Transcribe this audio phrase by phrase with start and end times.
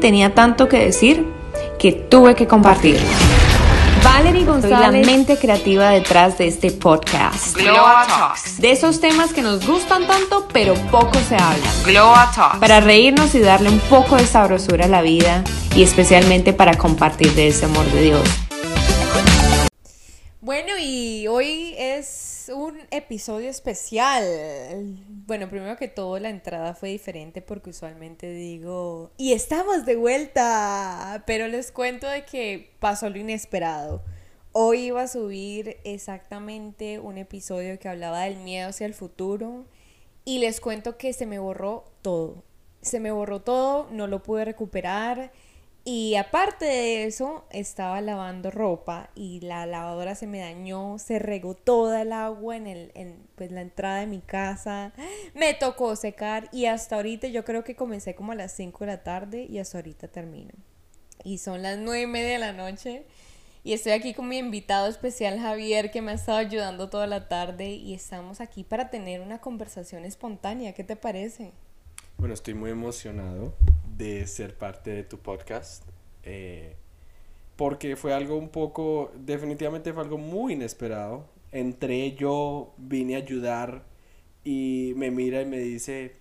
[0.00, 1.26] tenía tanto que decir
[1.78, 2.98] que tuve que compartir.
[4.02, 7.56] Valerie González, la mente creativa detrás de este podcast.
[7.56, 8.60] Glow Talks.
[8.60, 11.70] De esos temas que nos gustan tanto, pero poco se habla.
[11.84, 12.58] Glow Talks.
[12.58, 15.42] Para reírnos y darle un poco de sabrosura a la vida
[15.74, 18.28] y especialmente para compartir de ese amor de Dios.
[20.40, 24.24] Bueno, y hoy es un episodio especial.
[25.28, 31.22] Bueno, primero que todo la entrada fue diferente porque usualmente digo, y estamos de vuelta,
[31.26, 34.02] pero les cuento de que pasó lo inesperado.
[34.52, 39.66] Hoy iba a subir exactamente un episodio que hablaba del miedo hacia el futuro
[40.24, 42.42] y les cuento que se me borró todo.
[42.80, 45.30] Se me borró todo, no lo pude recuperar.
[45.90, 51.54] Y aparte de eso, estaba lavando ropa y la lavadora se me dañó, se regó
[51.54, 54.92] toda el agua en, el, en pues, la entrada de mi casa,
[55.34, 58.86] me tocó secar y hasta ahorita yo creo que comencé como a las 5 de
[58.86, 60.52] la tarde y hasta ahorita termino.
[61.24, 63.06] Y son las 9 y media de la noche
[63.64, 67.28] y estoy aquí con mi invitado especial Javier que me ha estado ayudando toda la
[67.28, 70.74] tarde y estamos aquí para tener una conversación espontánea.
[70.74, 71.52] ¿Qué te parece?
[72.18, 73.54] Bueno, estoy muy emocionado
[73.98, 75.84] de ser parte de tu podcast.
[76.24, 76.76] eh,
[77.56, 81.26] porque fue algo un poco, definitivamente fue algo muy inesperado.
[81.52, 83.84] Entré yo, vine a ayudar
[84.44, 86.16] y me mira y me dice,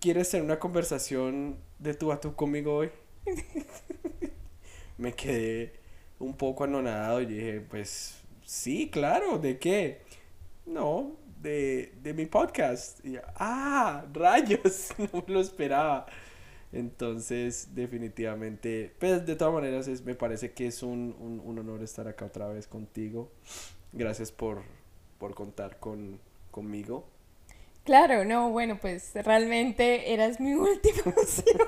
[0.00, 2.90] ¿quieres tener una conversación de tú a tú conmigo hoy?
[4.98, 5.72] me quedé
[6.18, 10.02] un poco anonadado y dije, pues sí, claro, ¿de qué?
[10.66, 13.04] No, de, de mi podcast.
[13.04, 16.06] Y ah, rayos, no me lo esperaba.
[16.72, 21.82] Entonces, definitivamente, pues de todas maneras, es, me parece que es un, un, un honor
[21.82, 23.30] estar acá otra vez contigo.
[23.92, 24.62] Gracias por,
[25.18, 26.18] por contar con,
[26.50, 27.06] conmigo.
[27.84, 31.58] Claro, no, bueno, pues realmente eras mi última opción.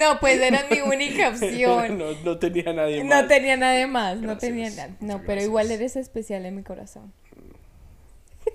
[0.00, 1.98] no, pues eras mi única opción.
[1.98, 3.22] no, no tenía nadie más.
[3.22, 4.96] No tenía nadie más, no tenía nada.
[5.00, 7.12] No, pero igual eres especial en mi corazón.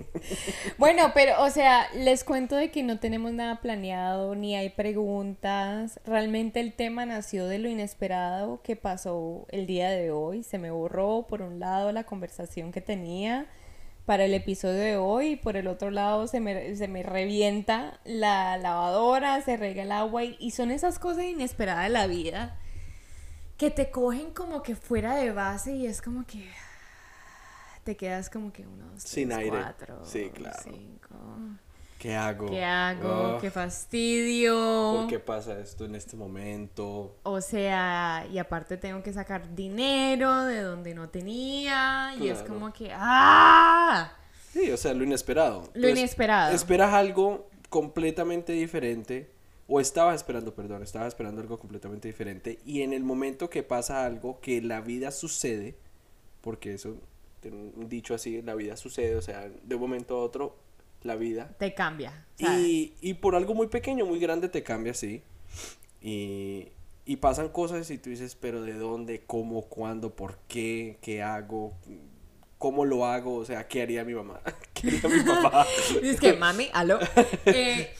[0.78, 6.00] bueno, pero, o sea, les cuento de que no tenemos nada planeado, ni hay preguntas.
[6.04, 10.42] Realmente el tema nació de lo inesperado que pasó el día de hoy.
[10.42, 13.46] Se me borró, por un lado, la conversación que tenía
[14.06, 18.00] para el episodio de hoy, y por el otro lado se me, se me revienta
[18.04, 22.58] la lavadora, se rega el agua, y, y son esas cosas inesperadas de la vida
[23.56, 26.48] que te cogen como que fuera de base y es como que
[27.84, 29.58] te quedas como que unos Sin tres, aire.
[29.58, 30.58] cuatro, Sí, claro.
[30.62, 31.16] cinco.
[31.98, 32.46] ¿Qué hago?
[32.46, 33.36] ¿Qué hago?
[33.36, 34.94] Oh, ¿Qué fastidio?
[34.96, 37.16] ¿Por qué pasa esto en este momento?
[37.22, 42.72] O sea, y aparte tengo que sacar dinero de donde no tenía y es como
[42.72, 44.12] que ¡ah!
[44.52, 45.70] Sí, o sea, lo inesperado.
[45.74, 46.52] Lo inesperado.
[46.52, 49.30] Esperas algo completamente diferente,
[49.66, 54.04] o estabas esperando, perdón, estabas esperando algo completamente diferente, y en el momento que pasa
[54.04, 55.76] algo que la vida sucede,
[56.42, 56.96] porque eso,
[57.42, 60.56] tiene un dicho así, la vida sucede, o sea, de un momento a otro,
[61.02, 61.54] la vida.
[61.58, 62.24] Te cambia.
[62.38, 65.22] Y, y por algo muy pequeño, muy grande te cambia, sí.
[66.00, 66.68] Y,
[67.04, 69.22] y pasan cosas y tú dices, pero ¿de dónde?
[69.26, 69.62] ¿Cómo?
[69.62, 70.14] ¿Cuándo?
[70.14, 70.98] ¿Por qué?
[71.02, 71.74] ¿Qué hago?
[72.58, 73.36] ¿Cómo lo hago?
[73.36, 74.40] O sea, ¿qué haría mi mamá?
[74.72, 75.66] ¿Qué haría mi papá?
[76.02, 77.00] Es que, mami, aló.
[77.46, 77.92] Eh,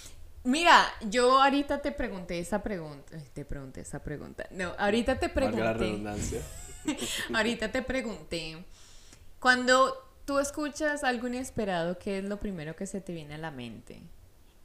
[0.44, 3.19] mira, yo ahorita te pregunté esa pregunta.
[3.32, 4.47] Te pregunté esa pregunta.
[4.52, 5.84] No, ahorita te Valga la pregunté.
[5.84, 6.41] redundancia.
[7.32, 8.64] Ahorita te pregunté.
[9.42, 9.94] Cuando
[10.25, 14.03] tú escuchas algo inesperado, ¿qué es lo primero que se te viene a la mente?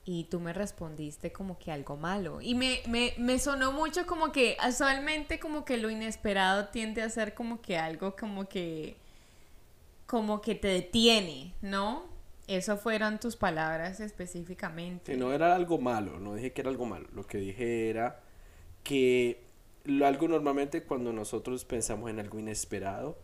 [0.06, 2.42] Y tú me respondiste como que algo malo.
[2.42, 7.10] Y me, me, me sonó mucho como que usualmente como que lo inesperado tiende a
[7.10, 8.96] ser como que algo como que
[10.06, 12.06] como que te detiene, ¿no?
[12.48, 15.12] Eso fueron tus palabras específicamente.
[15.12, 17.08] Que no era algo malo, no dije que era algo malo.
[17.14, 18.22] Lo que dije era
[18.84, 19.44] que
[19.84, 23.18] lo- algo normalmente cuando nosotros pensamos en algo inesperado,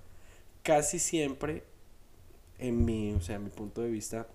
[0.63, 1.63] casi siempre,
[2.59, 4.28] en mi, o sea, en mi punto de vista,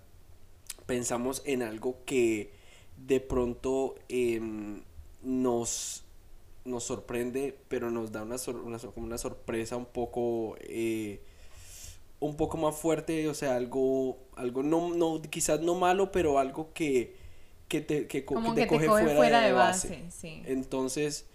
[0.85, 2.53] pensamos en algo que
[2.97, 4.83] de pronto em,
[5.23, 6.03] nos,
[6.65, 10.55] nos sorprende, pero nos da una, sor- una sor- como una sorpresa un poco...
[10.61, 11.21] eh,
[12.19, 16.73] un poco más fuerte, o sea, algo, algo no, no, quizás no malo, pero algo
[16.73, 17.15] que,
[17.67, 20.41] que te, que, co- como que que te coge fuera, de base, sí.
[20.45, 21.27] Entonces,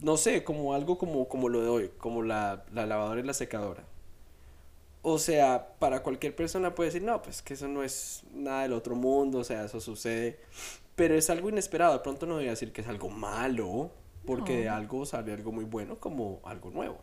[0.00, 3.34] no sé, como algo como, como lo de hoy, como la, la lavadora y la
[3.34, 3.84] secadora.
[5.02, 8.72] O sea, para cualquier persona puede decir, no, pues que eso no es nada del
[8.72, 10.40] otro mundo, o sea, eso sucede.
[10.96, 13.92] Pero es algo inesperado, de pronto no voy a decir que es algo malo,
[14.26, 16.98] porque de algo sale algo muy bueno como algo nuevo.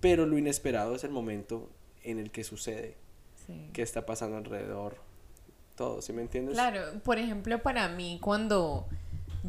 [0.00, 1.68] Pero lo inesperado es el momento
[2.02, 2.96] en el que sucede,
[3.46, 3.70] sí.
[3.72, 4.96] qué está pasando alrededor,
[5.74, 6.54] todo, ¿sí me entiendes?
[6.54, 8.86] Claro, por ejemplo, para mí cuando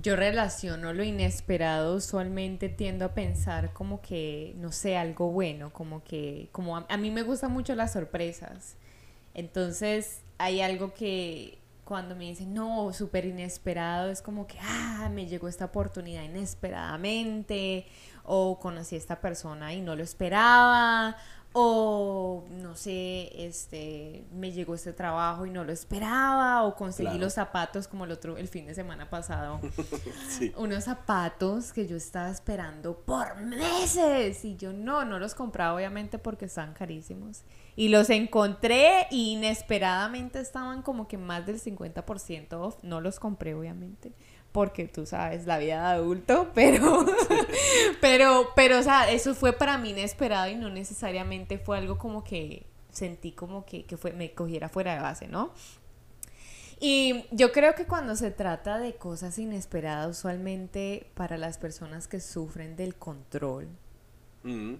[0.01, 6.03] Yo relaciono lo inesperado, usualmente tiendo a pensar como que, no sé, algo bueno, como
[6.03, 8.75] que, como a, a mí me gustan mucho las sorpresas.
[9.33, 15.27] Entonces, hay algo que cuando me dicen, no, súper inesperado, es como que, ah, me
[15.27, 17.85] llegó esta oportunidad inesperadamente,
[18.23, 21.15] o conocí a esta persona y no lo esperaba,
[21.57, 27.23] o no sé, este, me llegó este trabajo y no lo esperaba, o conseguí Claro.
[27.23, 29.61] los zapatos como el otro, el fin de semana pasado,
[30.29, 30.51] Sí.
[30.57, 36.19] unos zapatos que yo estaba esperando por meses y yo no, no los compraba obviamente
[36.19, 37.43] porque estaban carísimos.
[37.77, 42.77] Y los encontré y inesperadamente estaban como que más del 50% off.
[42.83, 44.13] No los compré obviamente
[44.55, 47.05] porque tú sabes, la vida de adulto, pero,
[47.99, 52.23] pero, pero, o sea, eso fue para mí inesperado y no necesariamente fue algo como
[52.23, 55.51] que sentí como que, que fue, me cogiera fuera de base, ¿no?
[56.79, 62.21] Y yo creo que cuando se trata de cosas inesperadas, usualmente para las personas que
[62.21, 63.67] sufren del control,
[64.43, 64.75] Mm.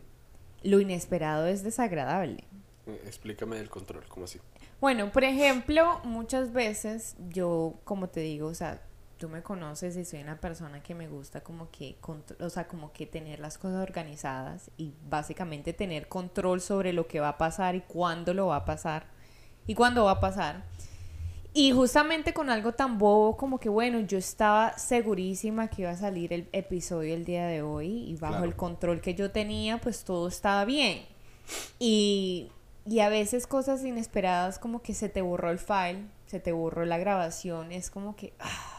[0.63, 2.45] lo inesperado es desagradable.
[2.87, 4.39] Eh, Explícame del control, ¿cómo así?
[4.79, 8.81] Bueno, por ejemplo, muchas veces yo, como te digo, o sea,
[9.17, 11.97] tú me conoces y soy una persona que me gusta como que,
[12.39, 17.19] o sea, como que tener las cosas organizadas y básicamente tener control sobre lo que
[17.19, 19.07] va a pasar y cuándo lo va a pasar
[19.67, 20.63] y cuándo va a pasar.
[21.53, 25.95] Y justamente con algo tan bobo como que, bueno, yo estaba segurísima que iba a
[25.97, 28.45] salir el episodio el día de hoy y bajo Claro.
[28.45, 31.05] el control que yo tenía, pues todo estaba bien.
[31.79, 32.51] Y,
[32.85, 36.83] y a veces cosas inesperadas como que se te borró el file, se te borró
[36.85, 38.33] la grabación, es como que...
[38.39, 38.74] ah,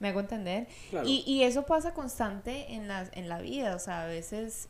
[0.00, 0.66] ¿Me hago entender?
[0.90, 1.06] Claro.
[1.08, 4.68] Y, y eso pasa constante en la, en la vida, o sea, a veces...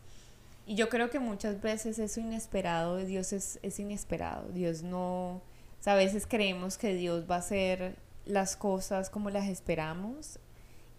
[0.67, 4.49] Y yo creo que muchas veces eso inesperado Dios es, es inesperado.
[4.51, 5.37] Dios no...
[5.37, 7.97] O sea, a veces creemos que Dios va a hacer
[8.27, 10.39] las cosas como las esperamos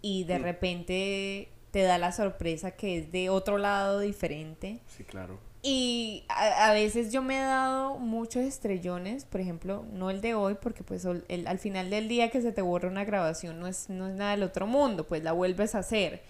[0.02, 0.44] y de Mm.
[0.44, 4.80] repente te da la sorpresa que es de otro lado diferente.
[4.88, 5.40] Sí, claro.
[5.64, 10.34] Y a, a veces yo me he dado muchos estrellones, por ejemplo, no el de
[10.34, 13.68] hoy, porque pues el- al final del día que se te borra una grabación no
[13.68, 16.24] es, no es nada del otro mundo, pues la vuelves a hacer.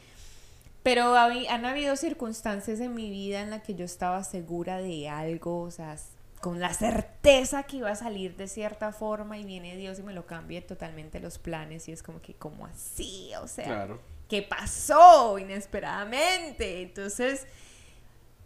[0.84, 5.08] Pero habi- han habido circunstancias en mi vida en las que yo estaba segura de
[5.08, 5.96] algo, o sea,
[6.42, 10.12] con la certeza que iba a salir de cierta forma y viene Dios y me
[10.12, 13.30] lo cambia totalmente los planes y es como que, ¿cómo así?
[13.44, 14.00] O sea, Claro.
[14.28, 16.82] ¿qué pasó inesperadamente?
[16.82, 17.46] Entonces,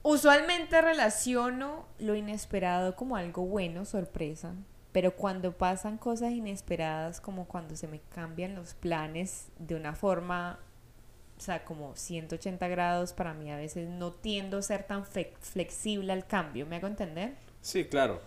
[0.05, 4.53] usualmente relaciono lo inesperado como algo bueno, sorpresa.
[4.91, 10.59] Pero cuando pasan cosas inesperadas, como cuando se me cambian los planes de una forma,
[11.37, 16.13] o sea, como 180 grados, para mí a veces no tiendo a ser tan flexible
[16.13, 16.65] al cambio.
[16.65, 17.33] ¿Me hago entender?
[17.61, 18.21] Sí, claro.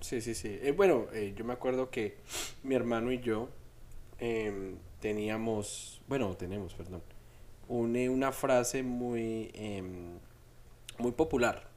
[0.00, 0.58] Sí, sí, sí.
[0.62, 2.18] Eh, bueno, eh, yo me acuerdo que
[2.62, 3.48] mi hermano y yo
[4.18, 7.02] em, teníamos, bueno, tenemos, perdón,
[7.68, 10.18] un- eh, una frase muy, em,
[11.02, 11.68] muy popular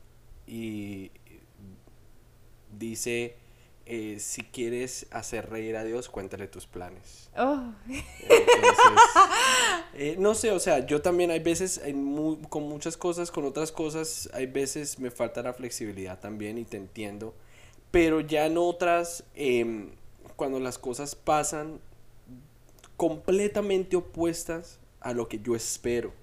[0.48, 1.12] y
[2.72, 3.36] dice,
[3.86, 7.30] eh, si quieres hacer reír a Dios, cuéntale tus planes.
[7.38, 9.04] Oh, Entonces,
[9.94, 11.82] eh, no sé, o sea, yo también hay veces,
[12.50, 16.78] con muchas cosas, con otras cosas, hay veces me falta la flexibilidad también y te
[16.78, 17.34] entiendo,
[17.92, 19.92] pero ya en otras, em,
[20.36, 21.80] cuando las cosas pasan
[22.98, 26.14] completamente opuestas a lo que yo espero,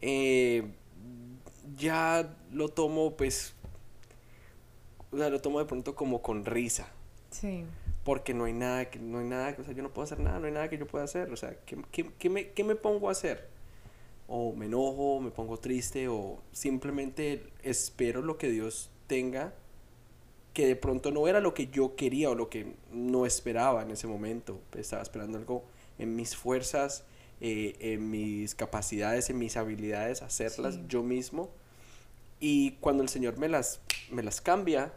[0.00, 0.64] eh,
[1.76, 3.54] ya lo tomo pues,
[5.10, 6.88] o sea, lo tomo de pronto como con risa.
[7.30, 7.64] Sí.
[8.04, 10.38] porque no hay nada que no hay nada o sea yo no puedo hacer nada
[10.40, 11.30] no hay nada que yo pueda hacer.
[11.30, 13.46] O sea ¿qué, qué- qué me, qué me pongo a hacer
[14.26, 19.52] o me enojo me pongo triste o simplemente espero lo que Dios tenga
[20.54, 23.90] que de pronto no era lo que yo quería o lo que no esperaba en
[23.90, 24.58] ese momento.
[24.74, 25.64] Estaba esperando algo
[25.98, 27.04] en mis fuerzas
[27.42, 30.84] eh, en mis capacidades en mis habilidades hacerlas Sí.
[30.88, 31.50] yo mismo
[32.40, 33.80] y cuando el Señor me las
[34.10, 34.92] me las cambia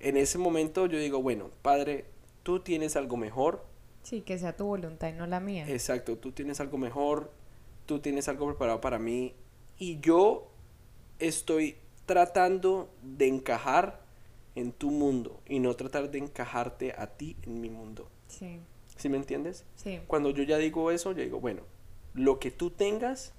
[0.00, 2.04] en ese momento yo digo, bueno, Padre,
[2.42, 3.64] tú tienes algo mejor,
[4.04, 5.68] Sí, que sea tu voluntad y no la mía.
[5.68, 7.30] exacto, tú tienes algo mejor,
[7.84, 9.34] tú tienes algo preparado para mí
[9.78, 10.48] y yo
[11.18, 14.00] estoy tratando de encajar
[14.54, 18.08] en tu mundo y no tratar de encajarte a ti en mi mundo.
[18.28, 18.60] Sí,
[18.96, 19.64] ¿Sí me entiendes?
[19.76, 20.00] sí.
[20.06, 21.62] Cuando yo ya digo eso, yo digo, bueno,
[22.14, 23.32] lo que tú tengas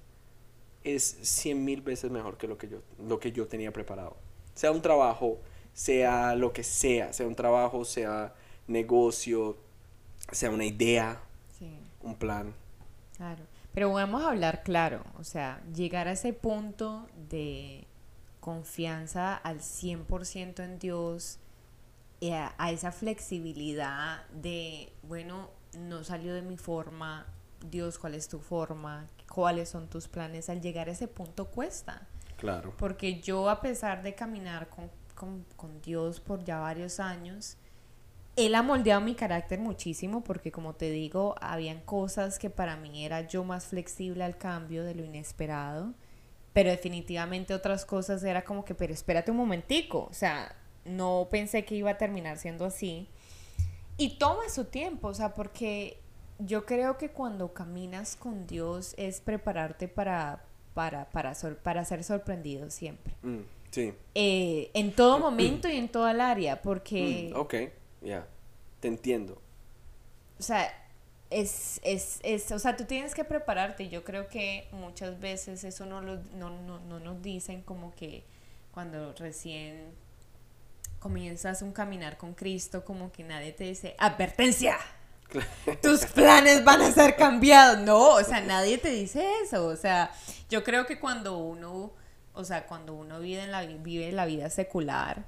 [0.84, 4.18] es cien mil veces mejor que lo que yo, lo que yo tenía preparado.
[4.56, 5.40] Sea un trabajo,
[5.74, 8.34] sea lo que sea, sea un trabajo, sea
[8.68, 9.58] negocio,
[10.32, 11.22] sea una idea,
[11.58, 11.78] Sí.
[12.02, 12.54] un plan.
[13.18, 13.44] Claro,
[13.74, 17.86] pero vamos a hablar claro, o sea, llegar a ese punto de
[18.40, 21.40] confianza al 100% en Dios,
[22.22, 27.26] y a, a esa flexibilidad de, bueno, no salió de mi forma,
[27.70, 29.08] Dios, cuál es tu forma,
[29.40, 32.06] cuáles son tus planes, al llegar a ese punto cuesta.
[32.36, 32.74] Claro.
[32.78, 37.56] Porque yo a pesar de caminar con, con, con Dios por ya varios años,
[38.36, 43.06] Él ha moldeado mi carácter muchísimo porque como te digo, habían cosas que para mí
[43.06, 45.94] era yo más flexible al cambio de lo inesperado,
[46.52, 50.54] pero definitivamente otras cosas era como que, pero espérate un momentico, o sea,
[50.84, 53.08] no pensé que iba a terminar siendo así.
[53.96, 56.02] Y toma su tiempo, o sea, porque
[56.40, 60.44] yo creo que cuando caminas con Dios es prepararte para,
[60.74, 63.14] para, para, sor- para ser sorprendido siempre.
[63.24, 63.40] Mm,
[63.72, 63.94] sí.
[64.16, 67.56] Eh, en todo momento y en toda el área, porque, Mm, ok,
[68.02, 68.28] ya.
[68.80, 69.42] Te entiendo.
[70.40, 70.72] o sea,
[71.30, 73.90] es, es, es, o sea, tú tienes que prepararte.
[73.90, 78.24] Yo creo que muchas veces eso no, lo, no, no, no nos dicen como que
[78.74, 79.92] cuando recién
[81.00, 84.78] comienzas un caminar con Cristo, como que nadie te dice, advertencia,
[85.82, 87.80] tus planes van a ser cambiados.
[87.80, 89.66] No, o sea, nadie te dice eso.
[89.68, 90.12] O sea,
[90.50, 91.94] yo creo que cuando uno,
[92.34, 95.26] o sea, cuando uno vive, en la, vi- vive la vida secular,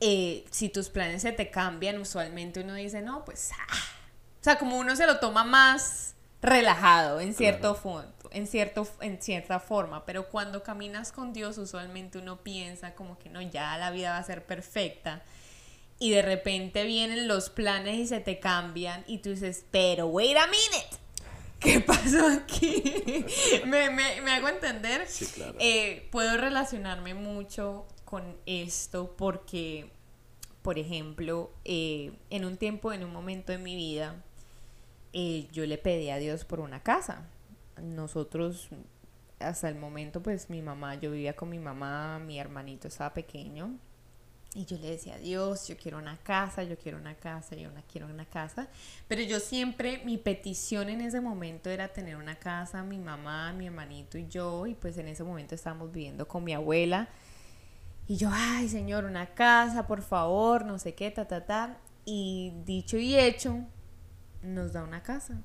[0.00, 3.74] eh, si tus planes se te cambian, usualmente uno dice, no, pues, ah".
[4.40, 9.20] o sea, como uno se lo toma más relajado en cierto punto, en cierto en
[9.20, 13.90] cierta forma, pero cuando caminas con Dios usualmente uno piensa como que no, ya la
[13.90, 15.20] vida va a ser perfecta
[15.98, 20.36] y de repente vienen los planes y se te cambian y tú dices, pero wait
[20.36, 20.96] a minute,
[21.58, 22.82] ¿qué pasó aquí?
[23.66, 25.06] me, me, me hago entender.
[25.08, 25.56] Sí, claro.
[25.58, 29.90] Eh, puedo relacionarme mucho con esto porque,
[30.62, 34.22] por ejemplo, eh, en un tiempo, en un momento de mi vida,
[35.12, 37.28] eh, yo le pedí a Dios por una casa.
[37.82, 38.68] Nosotros,
[39.40, 43.78] hasta el momento, pues mi mamá, yo vivía con mi mamá, mi hermanito estaba pequeño.
[44.54, 47.82] Y yo le decía, Dios, yo quiero una casa, yo quiero una casa, yo una,
[47.82, 48.68] quiero una casa.
[49.06, 53.66] Pero yo siempre, mi petición en ese momento era tener una casa, mi mamá, mi
[53.66, 54.66] hermanito y yo.
[54.66, 57.08] Y pues en ese momento estábamos viviendo con mi abuela.
[58.06, 61.76] Y yo, ay, Señor, una casa, por favor, no sé qué, ta, ta, ta.
[62.06, 63.58] Y dicho y hecho,
[64.42, 65.42] nos da una casa.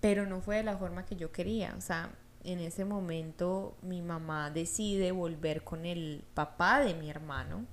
[0.00, 1.74] Pero no fue de la forma que yo quería.
[1.76, 2.10] O sea,
[2.42, 7.66] en ese momento mi mamá decide volver con el papá de mi hermano.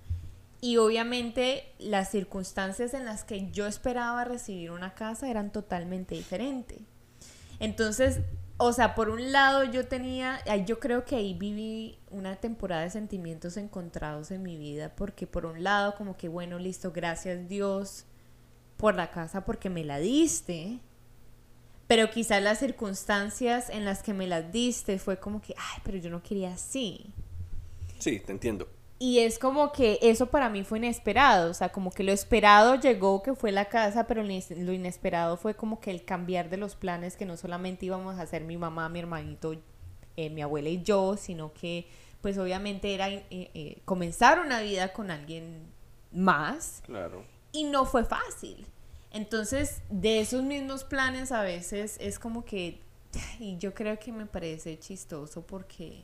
[0.61, 6.79] Y obviamente las circunstancias en las que yo esperaba recibir una casa eran totalmente diferentes.
[7.59, 8.19] Entonces,
[8.57, 12.89] o sea, por un lado yo tenía, yo creo que ahí viví una temporada de
[12.89, 18.05] sentimientos encontrados en mi vida, porque por un lado como que, bueno, listo, gracias Dios
[18.75, 20.79] por la casa porque me la diste,
[21.87, 25.97] pero quizás las circunstancias en las que me las diste fue como que, ay, pero
[25.97, 27.13] yo no quería así.
[27.97, 28.69] Sí, te entiendo.
[29.01, 32.75] Y es como que eso para mí fue inesperado, o sea, como que lo esperado
[32.75, 36.49] llegó que fue la casa, pero lo ines- lo inesperado fue como que el cambiar
[36.49, 39.55] de los planes que no solamente íbamos a hacer mi mamá, mi hermanito,
[40.17, 41.87] eh, mi abuela y yo, sino que
[42.21, 45.71] pues obviamente era eh, eh, comenzar una vida con alguien
[46.11, 47.23] más Claro.
[47.53, 48.65] y no fue fácil.
[49.11, 52.81] Entonces, de esos mismos planes a veces es como que,
[53.39, 56.03] y yo creo que me parece chistoso porque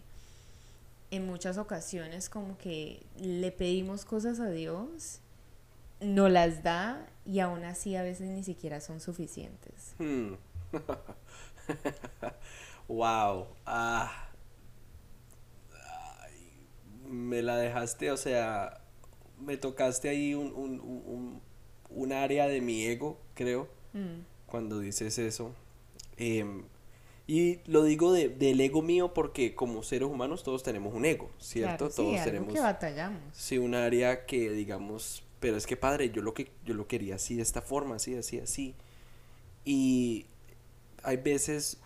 [1.16, 5.20] en muchas ocasiones como que le pedimos cosas a Dios,
[6.02, 9.96] no las da y aún así a veces ni siquiera son suficientes.
[10.00, 10.34] Hmm.
[12.88, 13.48] wow.
[13.66, 14.30] Ah.
[16.22, 16.68] Ay,
[17.08, 18.82] me la dejaste, o sea,
[19.40, 21.42] me tocaste ahí un, un, un,
[21.90, 25.54] un- área de mi ego, creo, Mm, cuando dices eso.
[26.18, 26.64] Em,
[27.28, 31.32] y lo digo de, del ego mío porque como seres humanos todos tenemos un ego,
[31.40, 31.78] ¿cierto?
[31.78, 33.20] claro, sí, todos algo tenemos que batallamos.
[33.34, 37.16] sí un área que digamos, pero es que padre, yo lo que yo lo quería
[37.16, 38.76] así de esta forma, así, así, así.
[39.64, 40.28] Y
[41.02, 41.80] hay veces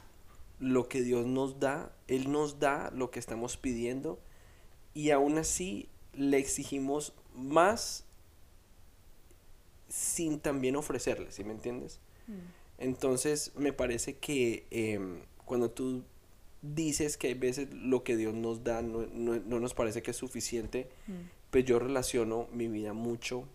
[0.59, 4.19] lo que Dios nos da, él nos da lo que estamos pidiendo
[4.93, 8.03] y aún así le exigimos más
[9.87, 11.99] sin también ofrecerle, ¿sí me entiendes?
[12.77, 16.03] Entonces me parece que em, cuando tú
[16.61, 20.11] dices que hay veces lo que Dios nos da no, no- no nos parece que
[20.11, 20.87] es suficiente,
[21.49, 23.45] pues yo relaciono mi vida mucho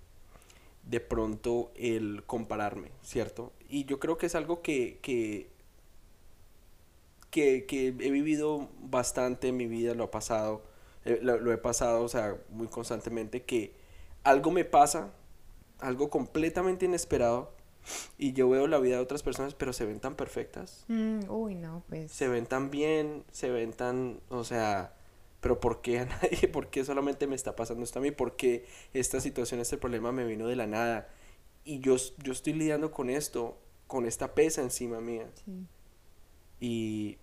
[0.90, 3.52] de pronto el compararme, ¿cierto?
[3.68, 5.48] Y yo creo que es algo que, que,
[7.30, 10.62] que, que he vivido bastante en mi vida, lo ha pasado,
[11.04, 13.72] eh, lo, lo he pasado, o sea, muy constantemente, que
[14.24, 15.12] algo me pasa,
[15.78, 17.53] algo completamente inesperado,
[18.18, 21.54] y yo veo la vida de otras personas, pero se ven tan perfectas, Mm, uy,
[21.54, 22.10] no, pues.
[22.12, 24.94] se ven tan bien, se ven tan, o sea,
[25.40, 26.48] pero ¿por qué a nadie?
[26.48, 28.10] ¿Por qué solamente me está pasando esto a mí?
[28.10, 31.08] ¿Por qué esta situación, este problema me vino de la nada?
[31.64, 35.26] Y yo, yo estoy lidiando con esto con esta pesa encima mía.
[35.44, 35.66] Sí.
[36.60, 37.18] Y,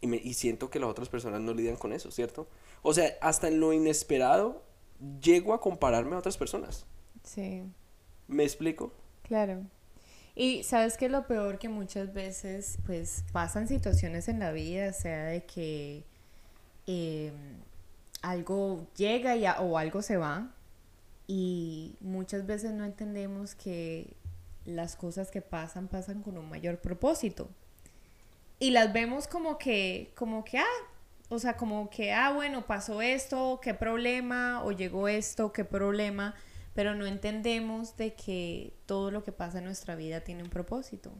[0.00, 2.48] y, me, y siento que las otras personas no lidian con eso, ¿cierto?
[2.82, 4.62] O sea, hasta en lo inesperado
[5.22, 6.86] llego a compararme a otras personas.
[7.22, 7.62] Sí.
[8.26, 8.92] ¿Me explico?
[9.30, 9.62] Claro.
[10.34, 15.26] Y sabes que lo peor que muchas veces pues pasan situaciones en la vida, sea
[15.26, 16.02] de que
[16.88, 17.30] eh,
[18.22, 20.52] algo llega y o algo se va
[21.28, 24.16] y muchas veces no entendemos que
[24.64, 27.48] las cosas que pasan pasan con un mayor propósito
[28.58, 30.80] y las vemos como que como que ah
[31.28, 36.34] o sea como que ah bueno pasó esto qué problema o llegó esto qué problema
[36.80, 41.12] pero no entendemos de que todo lo que pasa en nuestra vida tiene un propósito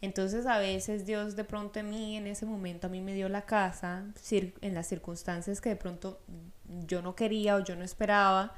[0.00, 3.28] entonces a veces Dios de pronto en mí, en ese momento a mí me dio
[3.28, 6.20] la casa, en las circunstancias que de pronto
[6.88, 8.52] yo no quería o yo no esperaba.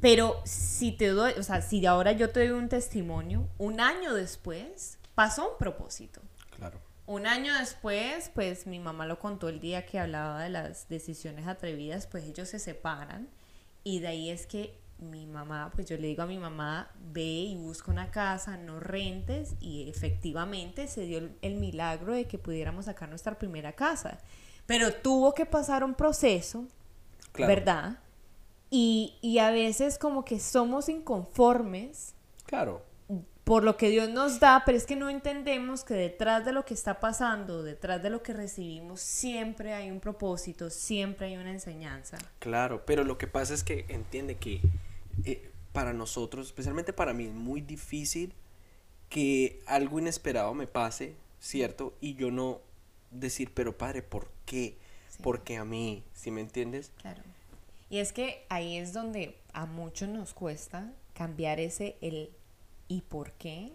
[0.00, 4.14] Pero si te doy, o sea, si ahora yo te doy un testimonio, un año
[4.14, 6.20] después pasó un propósito.
[6.56, 6.80] Claro.
[7.06, 11.46] Un año después, pues mi mamá lo contó el día que hablaba de las decisiones
[11.46, 13.28] atrevidas, pues ellos se separan
[13.84, 17.22] y de ahí es que mi mamá, pues yo le digo a mi mamá, ve
[17.22, 22.38] y busca una casa, no rentes y efectivamente se dio el, el milagro de que
[22.38, 24.18] pudiéramos sacar nuestra primera casa.
[24.66, 26.66] Pero tuvo que pasar un proceso,
[27.32, 27.54] Claro.
[27.54, 27.98] ¿verdad?
[28.70, 32.14] Y, y a veces como que somos inconformes
[32.44, 32.82] Claro.
[33.44, 36.64] por lo que Dios nos da, pero es que no entendemos que detrás de lo
[36.66, 41.50] que está pasando, detrás de lo que recibimos, siempre hay un propósito, siempre hay una
[41.52, 42.18] enseñanza.
[42.40, 44.60] Claro, pero lo que pasa es que entiende que
[45.24, 48.34] eh, para nosotros, especialmente para mí, es muy difícil
[49.08, 51.94] que algo inesperado me pase, ¿cierto?
[52.00, 52.60] Y yo no
[53.10, 54.76] decir, pero padre, ¿por qué?
[55.08, 55.22] Sí.
[55.22, 56.04] ¿Por qué a mí?
[56.14, 56.92] ¿Sí me entiendes?
[57.00, 57.22] Claro.
[57.90, 62.30] Y es que ahí es donde a muchos nos cuesta cambiar ese el
[62.88, 63.72] y por qué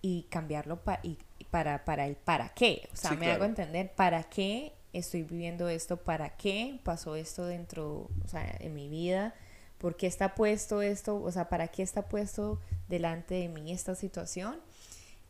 [0.00, 2.88] y cambiarlo pa- y, y para, para el para qué.
[2.92, 3.34] O sea, Sí, me claro.
[3.36, 8.74] hago entender para qué estoy viviendo esto, para qué pasó esto dentro, o sea, en
[8.74, 9.34] mi vida,
[9.78, 13.94] por qué está puesto esto, o sea, para qué está puesto delante de mí esta
[13.94, 14.56] situación.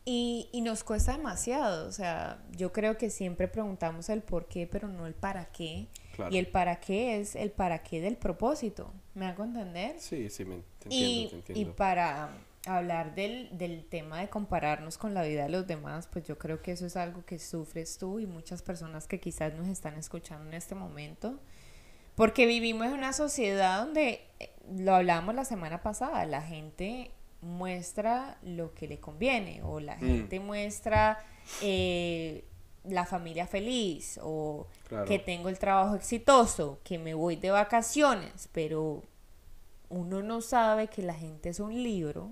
[0.05, 4.65] Y, y nos cuesta demasiado, o sea, yo creo que siempre preguntamos el por qué,
[4.65, 5.87] pero no el para qué.
[6.15, 6.33] Claro.
[6.33, 8.91] Y el para qué es el para qué del propósito.
[9.13, 9.99] ¿Me hago entender?
[9.99, 11.75] Sí, sí, me te Y, entiendo, te y entiendo.
[11.75, 12.29] para
[12.65, 16.61] hablar del, del tema de compararnos con la vida de los demás, pues yo creo
[16.61, 20.47] que eso es algo que sufres tú y muchas personas que quizás nos están escuchando
[20.47, 21.39] en este momento.
[22.19, 28.37] Porque vivimos en una sociedad donde, eh, lo hablábamos la semana pasada, la gente muestra
[28.43, 29.99] lo que le conviene o la Mm.
[30.01, 31.17] gente muestra
[31.63, 32.43] eh,
[32.83, 35.05] la familia feliz o Claro.
[35.05, 39.01] que tengo el trabajo exitoso, que me voy de vacaciones, pero
[39.89, 42.31] uno no sabe que la gente es un libro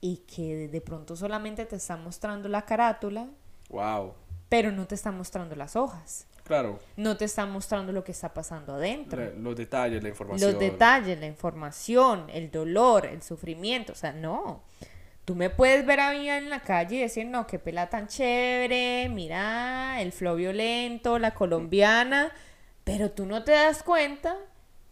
[0.00, 3.28] y que de pronto solamente te está mostrando la carátula,
[3.68, 4.14] Wow.
[4.48, 6.80] pero no te está mostrando las hojas, Claro.
[6.96, 9.30] no te está mostrando lo que está pasando adentro.
[9.36, 10.50] los detalles, la información.
[10.50, 14.64] Los detalles, la información, el dolor, el sufrimiento, o sea, no.
[15.24, 18.08] Tú me puedes ver a mí en la calle y decir, no, qué pela tan
[18.08, 22.32] chévere, mira, el flow violento, la colombiana,
[22.82, 24.36] pero tú no te das cuenta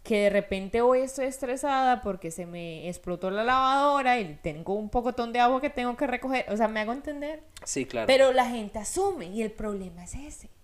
[0.04, 4.90] que de repente hoy estoy estresada porque se me explotó la lavadora y tengo un
[4.90, 7.42] pocotón de agua que tengo que recoger, o sea, me hago entender.
[7.64, 8.06] Sí, claro.
[8.06, 10.57] Pero la gente asume y el problema es ese.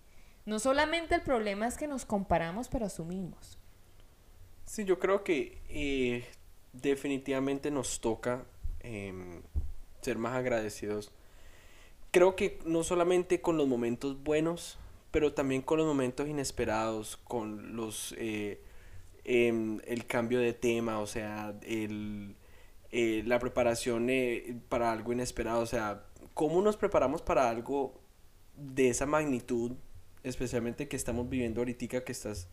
[0.45, 3.57] No solamente el problema es que nos comparamos, pero asumimos.
[4.65, 6.25] Sí, yo creo que eh,
[6.73, 8.45] definitivamente nos toca
[8.81, 9.41] em,
[10.01, 11.11] ser más agradecidos.
[12.11, 14.77] Creo que no solamente con los momentos buenos,
[15.11, 18.61] pero también con los momentos inesperados, con los eh,
[19.23, 22.35] em, el cambio de tema, o sea, el,
[22.91, 26.03] eh, la preparación eh, para algo inesperado, o sea,
[26.33, 27.93] cómo nos preparamos para algo
[28.55, 29.73] de esa magnitud,
[30.25, 32.47] especialmente que estamos viviendo ahorita, que estás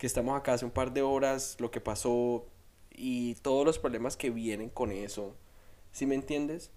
[0.00, 2.46] que estamos acá hace un par de horas, lo que pasó
[2.90, 5.36] y todos los problemas que vienen con eso.
[5.92, 6.70] ¿Sí me entiendes?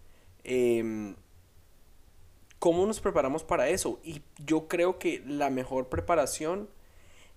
[0.43, 1.15] Em,
[2.60, 4.01] ¿Cómo nos preparamos para eso?
[4.03, 6.69] Y yo creo que la mejor preparación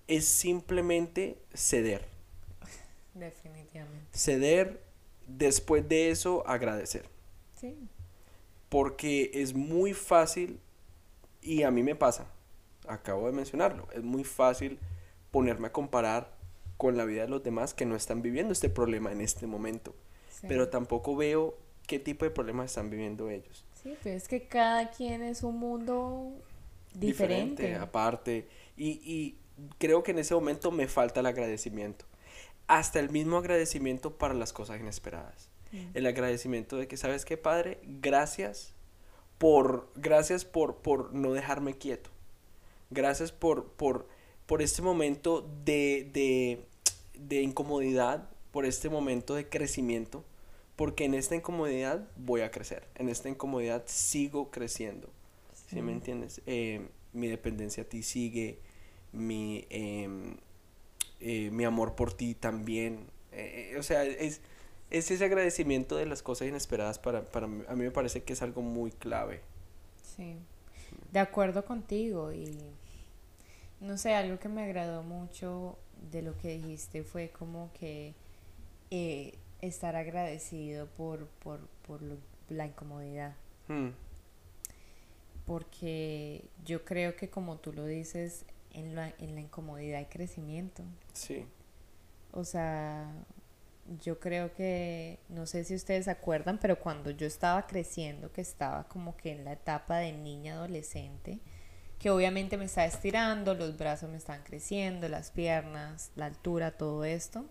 [0.07, 2.05] es simplemente ceder.
[3.13, 4.05] Definitivamente.
[4.11, 4.83] Ceder,
[5.25, 7.09] después de eso agradecer.
[7.59, 7.77] Sí.
[8.67, 10.59] Porque es muy fácil,
[11.41, 12.29] y a mí me pasa,
[12.87, 14.79] acabo de mencionarlo, es muy fácil
[15.31, 16.35] ponerme a comparar
[16.77, 19.95] con la vida de los demás que no están viviendo este problema en este momento.
[20.29, 20.45] Sí.
[20.47, 23.65] Pero tampoco veo qué tipo de problemas están viviendo ellos.
[23.81, 26.31] Sí, pero es que cada quien es un mundo
[26.93, 27.75] diferente.
[27.75, 28.47] aparte.
[28.75, 29.39] Y, y
[29.79, 32.05] creo que en ese momento me falta el agradecimiento.
[32.67, 35.49] Hasta el mismo agradecimiento para las cosas inesperadas.
[35.93, 37.79] El agradecimiento de que, ¿sabes qué, Padre?
[37.83, 38.73] Gracias
[39.37, 42.09] por, gracias por, por no dejarme quieto.
[42.89, 44.07] Gracias por, por,
[44.45, 46.65] por este momento de, de,
[47.15, 50.23] de incomodidad, por este momento de crecimiento,
[50.75, 55.09] porque en esta incomodidad voy a crecer, en esta incomodidad sigo creciendo.
[55.69, 56.41] ¿Sí, me entiendes?
[56.45, 58.59] Eh, mi dependencia a ti sigue,
[59.11, 60.37] mi, em,
[61.19, 63.07] eh, mi amor por ti también.
[63.33, 64.39] Eh, o sea, es,
[64.89, 68.33] es ese agradecimiento de las cosas inesperadas para, para mí, a mí me parece que
[68.33, 69.41] es algo muy clave.
[70.15, 70.37] Sí,
[71.11, 72.57] de acuerdo contigo y
[73.79, 75.77] no sé, algo que me agradó mucho
[76.11, 78.13] de lo que dijiste fue como que
[78.91, 82.17] eh, estar agradecido por, por, por lo-
[82.49, 83.35] la incomodidad.
[83.67, 83.89] Hmm,
[85.45, 90.83] Porque yo creo que como tú lo dices, en la, en la incomodidad hay crecimiento.
[91.13, 91.45] sí,
[92.31, 93.09] O sea,
[94.01, 98.85] yo creo que, no sé si ustedes acuerdan, pero cuando yo estaba creciendo, que estaba
[98.87, 101.39] como que en la etapa de niña adolescente,
[101.99, 107.05] que obviamente me estaba estirando, los brazos me estaban creciendo, las piernas, la altura, todo
[107.05, 107.45] esto,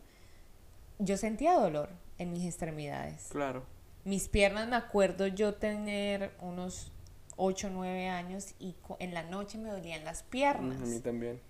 [0.98, 3.28] yo sentía dolor en mis extremidades.
[3.30, 3.64] claro.
[4.04, 6.92] Mis piernas, me acuerdo yo tener unos
[7.36, 11.00] 8 o 9 años y en la noche me dolían las piernas Mm, A mí
[11.00, 11.40] también.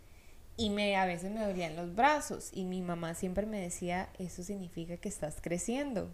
[0.56, 4.42] Y me a veces me dolían los brazos y mi mamá siempre me decía, eso
[4.42, 6.08] significa que estás creciendo.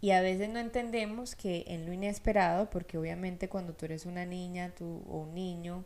[0.00, 4.24] Y a veces no entendemos que en lo inesperado, porque obviamente cuando tú eres una
[4.26, 5.84] niña tú, o un niño,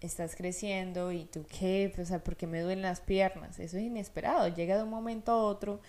[0.00, 4.48] estás creciendo y tú qué, o sea, porque me duelen las piernas, eso es inesperado,
[4.48, 5.80] llega de un momento a otro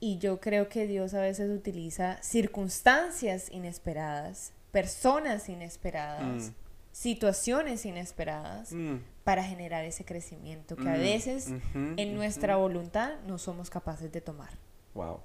[0.00, 6.54] y yo creo que Dios a veces utiliza circunstancias inesperadas, personas inesperadas, Mm.
[6.92, 11.54] situaciones inesperadas Mm, para generar ese crecimiento que a Mm, veces
[11.96, 14.58] en nuestra voluntad no somos capaces de tomar.
[14.94, 15.20] Wow.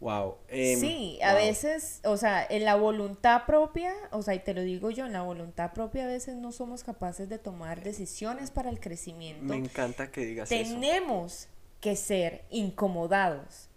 [0.00, 0.36] Wow.
[0.48, 1.34] em, sí, a wow.
[1.34, 5.12] veces, o sea, en la voluntad propia, o sea, y te lo digo yo, en
[5.12, 9.54] la voluntad propia a veces no somos capaces de tomar decisiones para el crecimiento.
[9.54, 10.80] Me encanta que digas eso.
[10.80, 11.48] Tenemos
[11.80, 13.68] que ser incomodados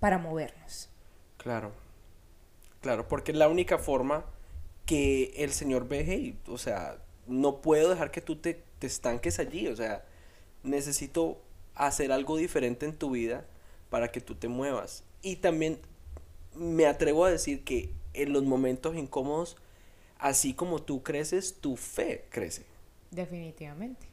[0.00, 0.88] para movernos.
[1.38, 1.72] Claro.
[2.80, 4.24] Claro, porque es la única forma
[4.86, 9.38] que el Señor ve, hey, o sea, no puedo dejar que tú te, te estanques
[9.38, 10.04] allí, o sea,
[10.62, 11.38] necesito
[11.74, 13.46] hacer algo diferente en tu vida
[13.90, 15.04] para que tú te muevas.
[15.22, 15.78] Y también
[16.54, 19.56] me atrevo a decir que en los momentos incómodos,
[20.18, 22.64] así como tú creces, tu fe crece.
[23.10, 24.06] Definitivamente.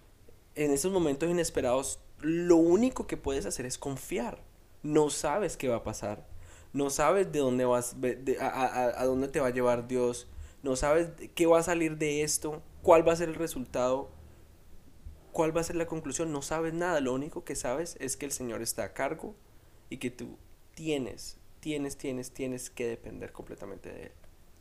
[0.56, 4.40] En esos momentos inesperados, lo único que puedes hacer es confiar.
[4.84, 6.26] No sabes qué va a pasar.
[6.74, 10.28] No sabes de dónde vas, de- a, a- a dónde te va a llevar Dios.
[10.64, 12.64] No sabes qué va a salir de esto.
[12.82, 14.10] Cuál va a ser el resultado.
[15.32, 16.32] Cuál va a ser la conclusión.
[16.32, 17.00] No sabes nada.
[17.02, 19.36] Lo único que sabes es que el Señor está a cargo
[19.90, 20.38] y que tú
[20.74, 24.12] tienes, tienes, tienes, tienes que depender completamente de Él.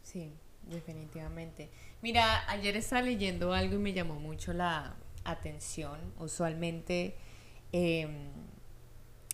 [0.02, 0.32] Sí,
[0.68, 1.70] definitivamente.
[2.02, 5.98] Mira, ayer estaba leyendo algo y me llamó mucho la atención.
[6.18, 7.14] Usualmente
[7.70, 8.30] em,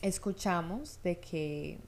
[0.02, 1.80] escuchamos de que,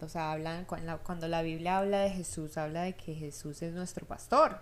[0.00, 4.06] o sea, hablan, cuando la, Biblia habla de Jesús, habla de que Jesús es nuestro
[4.06, 4.60] pastor.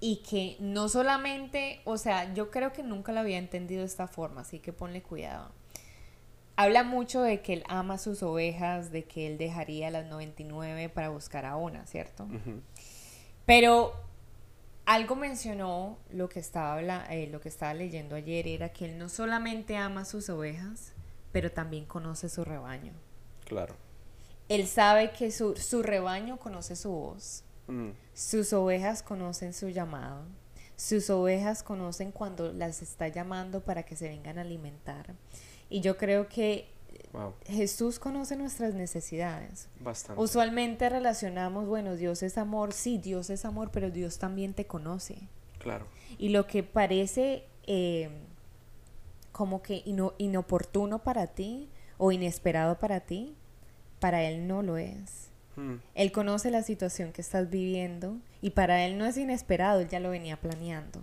[0.00, 4.08] Y que no solamente, o sea, yo creo que nunca lo había entendido de esta
[4.08, 5.52] forma, así que ponle cuidado.
[6.56, 11.08] Habla mucho de que él ama sus ovejas, de que él dejaría las 99 para
[11.08, 12.26] buscar a una, ¿cierto?
[13.46, 13.94] Pero
[14.86, 19.08] algo mencionó lo que estaba eh, lo que estaba leyendo ayer era que él no
[19.08, 20.92] solamente ama sus ovejas,
[21.32, 22.92] pero también conoce su rebaño.
[23.44, 23.74] Claro.
[24.48, 27.44] Él sabe que su, su rebaño conoce su voz.
[27.66, 30.24] Mm, Sus ovejas conocen su llamado.
[30.76, 35.14] Sus ovejas conocen cuando las está llamando para que se vengan a alimentar.
[35.70, 36.68] Y yo creo que
[37.12, 37.34] wow.
[37.46, 39.68] Jesús conoce nuestras necesidades.
[39.80, 40.20] Bastante.
[40.20, 45.28] Usualmente relacionamos, bueno, Dios es amor, sí, Dios es amor, pero Dios también te conoce.
[45.58, 45.86] Claro.
[46.18, 48.10] Y lo que parece eh,
[49.32, 51.68] como que ino- inoportuno para ti
[51.98, 53.34] o inesperado para ti,
[53.98, 55.30] para Él no lo es.
[55.56, 59.88] Mm, Él conoce la situación que estás viviendo y para Él no es inesperado, Él
[59.88, 61.00] ya lo venía planeando.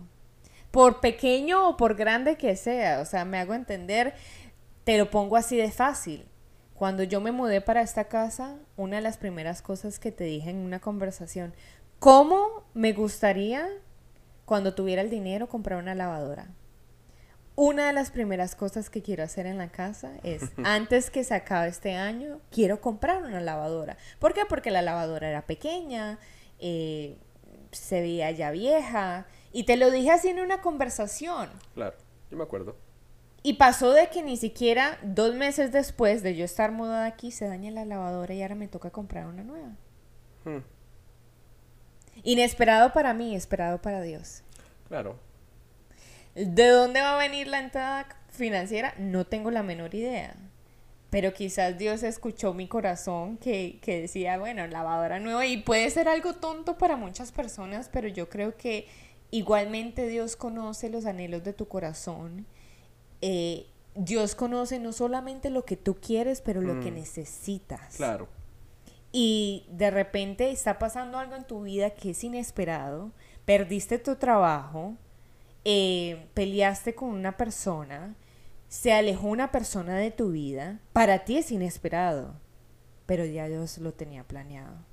[0.71, 4.13] Por pequeño o por grande que sea, o sea, me hago entender,
[4.83, 6.25] te lo pongo así de fácil.
[6.75, 10.49] Cuando yo me mudé para esta casa, una de las primeras cosas que te dije
[10.49, 11.53] en una conversación,
[11.99, 13.67] ¿cómo me gustaría
[14.45, 16.47] cuando tuviera el dinero comprar una lavadora?
[17.61, 21.33] Una de las primeras cosas que quiero hacer en la casa es, antes que se
[21.33, 23.97] acabe este año, quiero comprar una lavadora.
[24.17, 24.43] ¿Por qué?
[24.47, 26.19] Porque la lavadora era pequeña,
[26.59, 27.17] eh,
[27.73, 31.49] se veía ya vieja, y te lo dije así en una conversación.
[31.73, 31.97] claro.
[32.31, 32.77] Yo me acuerdo.
[33.43, 37.45] Y pasó de que ni siquiera dos meses después de yo estar mudada aquí se
[37.45, 39.75] daña la lavadora y ahora me toca comprar una nueva.
[40.45, 40.59] Hmm,
[42.23, 44.43] Inesperado para mí, esperado para Dios.
[44.87, 45.27] claro.
[46.47, 48.93] ¿De dónde va a venir la entrada financiera?
[48.97, 50.35] No tengo la menor idea.
[51.09, 55.45] Pero quizás Dios escuchó mi corazón que, que decía, bueno, lavadora nueva.
[55.47, 58.87] Y puede ser algo tonto para muchas personas, pero yo creo que
[59.31, 62.45] igualmente Dios conoce los anhelos de tu corazón.
[63.21, 66.95] Eh, Dios conoce no solamente lo que tú quieres, pero lo que Mm.
[66.95, 67.95] necesitas.
[67.95, 68.27] Claro.
[69.11, 73.11] y de repente está pasando algo en tu vida que es inesperado,
[73.43, 74.93] perdiste tu trabajo,
[75.65, 78.15] eh, peleaste con una persona,
[78.67, 82.39] se alejó una persona de tu vida, para ti es inesperado,
[83.05, 84.85] pero ya Dios lo tenía planeado.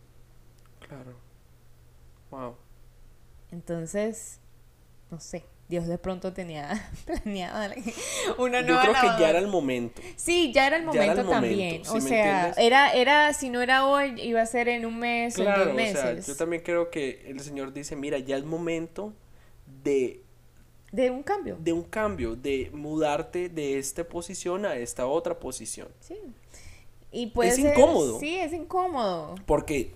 [0.81, 1.21] Claro.
[2.31, 2.57] Wow.
[3.51, 4.41] Entonces,
[5.11, 7.75] no sé, Dios de pronto tenía planeado
[8.39, 10.03] una Yo nueva creo que ya era el momento.
[10.17, 11.85] Sí, ya era el era momento el momento, también.
[11.85, 15.39] ¿sí o sea, era, era, si no era hoy, iba a ser en un mes
[15.41, 16.27] o en Claro, dos o sea, meses.
[16.27, 19.15] yo también creo que el Señor dice, mira, ya es momento
[19.85, 20.23] de,
[20.93, 21.57] De un cambio.
[21.61, 25.89] de un cambio, de mudarte de esta posición a esta otra posición.
[26.01, 26.17] Sí.
[27.13, 28.19] Y puede Es ser- incómodo.
[28.21, 29.35] Sí, es incómodo.
[29.47, 29.93] Porque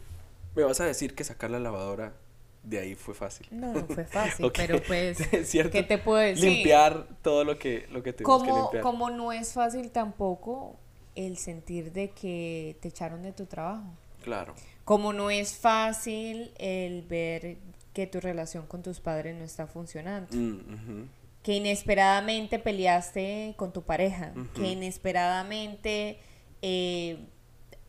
[0.55, 2.15] me vas a decir que sacar la lavadora
[2.63, 3.47] de ahí fue fácil.
[3.51, 5.73] No, no fue fácil, pero pues, es cierto.
[5.73, 6.45] ¿qué te puedo decir?
[6.51, 8.83] Limpiar todo lo que, lo que tuvimos que limpiar.
[8.83, 10.77] como no es fácil tampoco
[11.15, 13.85] el sentir de que te echaron de tu trabajo.
[14.23, 14.55] Claro.
[14.85, 17.57] Como no es fácil el ver
[17.93, 20.37] que tu relación con tus padres no está funcionando.
[20.37, 21.09] Mm,
[21.43, 26.19] que inesperadamente peleaste con tu pareja, que inesperadamente
[26.61, 27.19] eh,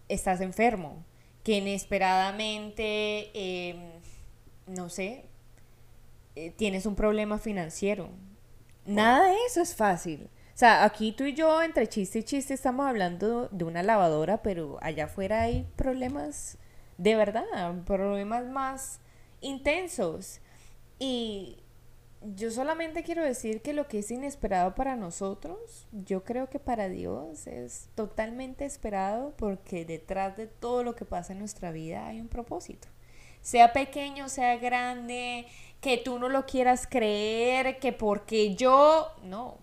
[0.08, 1.04] estás enfermo,
[1.44, 4.00] que inesperadamente, eh,
[4.68, 5.26] no sé,
[6.36, 8.10] eh, tienes un problema financiero.
[8.86, 10.30] Nada de eso es fácil.
[10.54, 14.42] O sea, aquí tú y yo, entre chiste y chiste, estamos hablando de una lavadora,
[14.42, 16.58] pero allá afuera hay problemas
[16.98, 17.44] de verdad,
[17.86, 19.01] problemas más
[19.41, 20.39] intensos.
[20.99, 21.58] Y
[22.21, 26.88] yo solamente quiero decir que lo que es inesperado para nosotros, yo creo que para
[26.89, 32.21] Dios es totalmente esperado porque detrás de todo lo que pasa en nuestra vida hay
[32.21, 32.88] un propósito.
[33.41, 35.47] Sea pequeño, sea grande,
[35.82, 39.08] que tú no lo quieras creer, que porque yo...
[39.23, 39.58] No,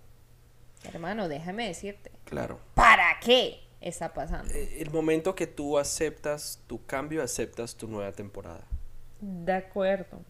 [0.82, 2.58] hermano, déjame decirte, Claro.
[2.74, 4.52] ¿para qué está pasando?
[4.52, 8.66] Eh, El momento que tú aceptas tu cambio, aceptas tu nueva temporada.
[9.20, 10.20] De acuerdo,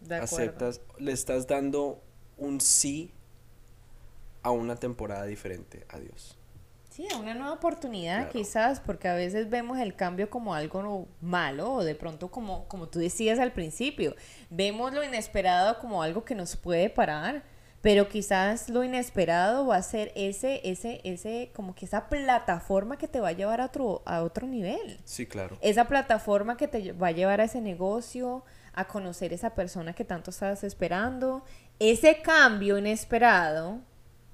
[0.00, 0.36] de acuerdo.
[0.36, 2.02] aceptas, le estás dando
[2.36, 3.12] un sí
[4.42, 6.36] a una temporada diferente a Dios.
[6.90, 8.32] Sí, a una nueva oportunidad Claro.
[8.32, 12.88] quizás, porque a veces vemos el cambio como algo malo o de pronto como, como
[12.88, 14.14] tú decías al principio,
[14.50, 17.44] vemos lo inesperado como algo que nos puede parar,
[17.82, 23.08] pero quizás lo inesperado va a ser ese, ese, ese, como que esa plataforma que
[23.08, 24.98] te va a llevar a otro, a otro nivel.
[25.04, 25.58] Sí, claro.
[25.60, 30.04] Esa plataforma que te va a llevar a ese negocio, a conocer esa persona que
[30.04, 31.44] tanto estabas esperando.
[31.80, 33.80] Ese cambio inesperado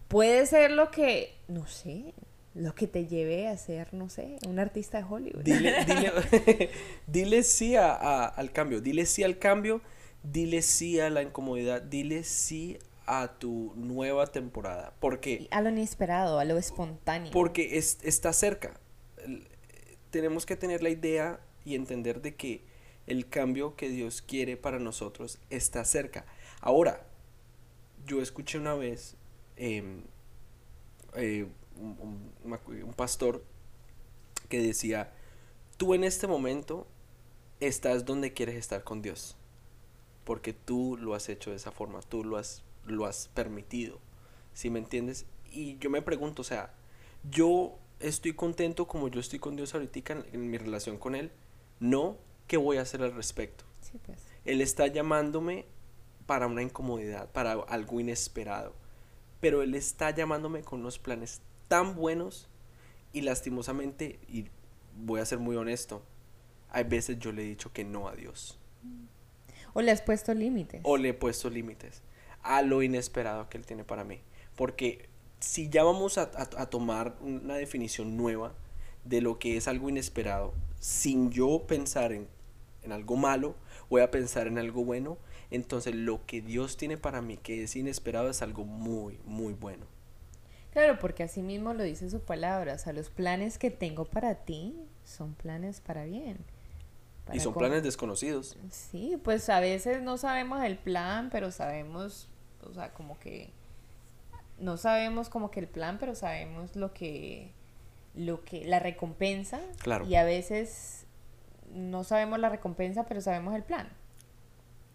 [0.08, 2.12] puede ser lo que, no sé,
[2.54, 5.42] lo que te lleve a ser, no sé, un artista de Hollywood.
[5.42, 6.70] Dile, dile,
[7.06, 9.80] dile sí a- a- al cambio, dile sí al cambio,
[10.22, 14.92] dile sí a la incomodidad, dile sí a tu nueva temporada.
[15.00, 17.32] Porque a lo inesperado, a lo espontáneo.
[17.32, 18.78] Porque es- está cerca.
[20.10, 22.62] Tenemos que tener la idea y entender de que
[23.06, 26.26] el cambio que Dios quiere para nosotros está cerca.
[26.60, 27.06] Ahora,
[28.06, 29.16] yo escuché una vez
[29.56, 30.02] em,
[31.14, 33.42] eh, un, un pastor
[34.48, 35.12] que decía,
[35.76, 36.86] tú en este momento
[37.60, 39.36] estás donde quieres estar con Dios,
[40.24, 44.00] porque tú lo has hecho de esa forma, tú lo has, lo has permitido,
[44.52, 45.26] ¿sí me entiendes?
[45.50, 46.74] Y yo me pregunto, o sea,
[47.30, 51.32] yo estoy contento como yo estoy con Dios ahorita en, en mi relación con Él,
[51.80, 53.64] no, ¿qué voy a hacer al respecto?
[53.80, 54.24] Sí, pues.
[54.44, 55.66] Él está llamándome
[56.26, 58.74] para una incomodidad, para algo inesperado.
[59.40, 62.48] Pero Él está llamándome con unos planes tan buenos
[63.12, 64.46] y lastimosamente, y
[64.96, 66.02] voy a ser muy honesto,
[66.70, 68.58] hay veces yo le he dicho que no a Dios.
[69.74, 70.80] O le has puesto límites.
[70.84, 72.02] O le he puesto límites
[72.42, 74.20] a lo inesperado que Él tiene para mí.
[74.56, 75.08] Porque
[75.40, 78.54] si ya vamos a, a- tomar una definición nueva
[79.04, 82.28] de lo que es algo inesperado, sin yo pensar en,
[82.82, 83.54] en algo malo,
[83.90, 85.18] voy a pensar en algo bueno,
[85.50, 89.86] entonces lo que Dios tiene para mí que es inesperado es algo muy, muy bueno.
[90.70, 92.74] Claro, porque así mismo lo dice su palabra.
[92.74, 96.38] O sea, los planes que tengo para ti son planes para bien.
[97.32, 98.56] Y son planes desconocidos.
[98.70, 102.28] Sí, pues a veces no sabemos el plan, pero sabemos,
[102.62, 103.50] o sea, como que
[104.58, 107.52] no sabemos como que el plan, pero sabemos lo que,
[108.14, 109.60] lo que, la recompensa.
[109.82, 110.06] Claro.
[110.06, 111.06] Y a veces
[111.72, 113.88] no sabemos la recompensa, pero sabemos el plan.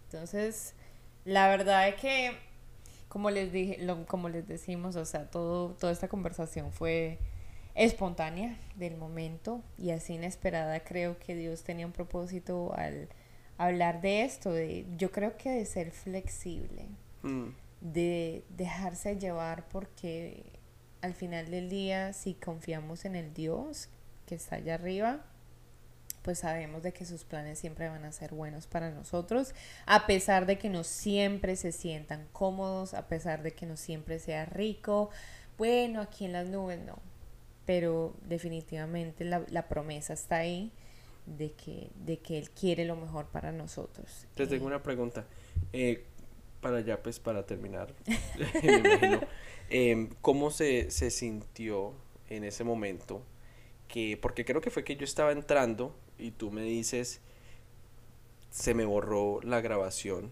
[0.06, 0.76] Entonces,
[1.26, 2.38] la verdad es que,
[3.10, 7.19] como les dije, lo- como les decimos, o sea, todo, toda esta conversación fue
[7.75, 10.79] espontánea del momento y así inesperada.
[10.81, 13.09] Creo que Dios tenía un propósito al
[13.57, 16.88] hablar de esto, de, yo creo que de ser flexible
[17.23, 20.43] Mm, de dejarse llevar porque
[21.01, 23.89] al final del día si confiamos en el Dios
[24.25, 25.25] que está allá arriba
[26.21, 29.53] pues sabemos de que sus planes siempre van a ser buenos para nosotros
[29.86, 34.19] a pesar de que no siempre se sientan cómodos a pesar de que no siempre
[34.19, 35.09] sea rico.
[35.57, 36.99] Bueno aquí en las nubes no
[37.65, 40.71] pero definitivamente la, la promesa está ahí
[41.26, 44.28] de que, de que Él quiere lo mejor para nosotros.
[44.36, 45.28] Te tengo Eh, una pregunta.
[45.73, 46.06] Eh,
[46.62, 47.93] para ya, pues, para terminar,
[48.62, 49.26] me imagino.
[49.69, 51.93] Em, ¿Cómo se, se sintió
[52.30, 53.23] en ese momento?
[53.88, 57.21] Que, porque creo que fue que yo estaba entrando y tú me dices,
[58.49, 60.32] se me borró la grabación.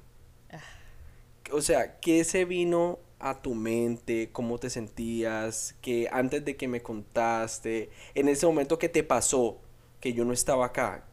[1.51, 4.29] O sea, ¿qué se vino a tu mente?
[4.31, 5.75] ¿Cómo te sentías?
[5.81, 9.59] Que antes de que me contaste, en ese momento que te pasó,
[9.99, 11.05] que yo no estaba acá,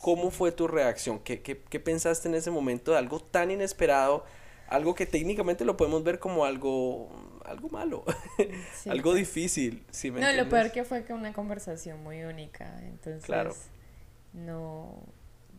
[0.00, 1.18] ¿cómo fue tu reacción?
[1.20, 4.24] ¿Qué, qué, qué pensaste en ese momento de algo tan inesperado?
[4.68, 7.08] Algo que técnicamente lo podemos ver como algo,
[7.44, 8.04] algo malo,
[8.72, 8.90] sí.
[8.90, 9.84] algo difícil.
[9.90, 10.50] ¿sí me No, lo entiendes?
[10.50, 13.54] peor que fue que una conversación muy única, entonces Claro.
[14.32, 15.02] no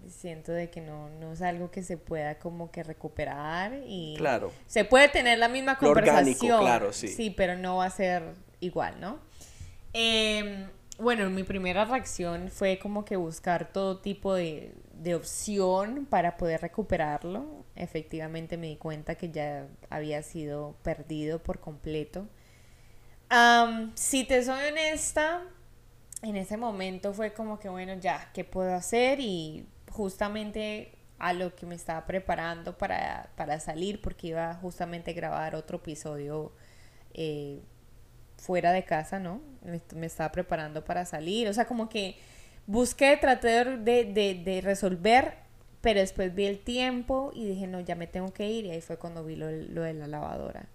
[0.10, 4.52] siento de que no, no es algo que se pueda como que recuperar y Claro.
[4.67, 7.08] se puede tener la misma Lo orgánico, conversación, claro, sí.
[7.10, 9.20] sí, pero no va a ser igual, ¿no?
[9.93, 16.38] Em, bueno, mi primera reacción fue como que buscar todo tipo de, de opción para
[16.38, 17.65] poder recuperarlo.
[17.76, 22.28] Efectivamente me di cuenta que ya había sido perdido por completo.
[23.96, 25.43] Si te soy honesta,
[26.22, 29.20] en ese momento fue como que, bueno, ya, ¿qué puedo hacer?
[29.20, 29.65] Y
[29.98, 35.56] justamente a lo que me estaba preparando para, para salir, porque iba justamente a grabar
[35.56, 36.54] otro episodio
[37.14, 37.62] eh,
[38.38, 39.42] fuera de casa, ¿no?
[39.64, 42.18] Me, me estaba preparando para salir, o sea, como que
[42.68, 45.36] busqué, traté de, de, de resolver,
[45.82, 48.82] pero después vi el tiempo y dije, no, ya me tengo que ir, y ahí
[48.82, 50.68] fue cuando vi lo, lo de la lavadora.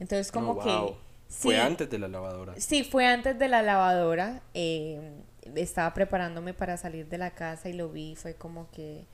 [0.00, 0.94] Entonces, como Oh, wow.
[0.94, 0.98] que...
[1.28, 2.54] Fue sí, antes de la lavadora.
[2.56, 4.42] Sí, fue antes de la lavadora.
[4.54, 5.12] eh,
[5.54, 8.16] estaba preparándome para salir de la casa y lo vi.
[8.16, 9.06] Fue como que,